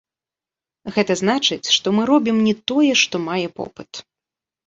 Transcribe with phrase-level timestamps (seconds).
[0.95, 3.91] Гэта значыць, што мы робім не тое, што мае попыт.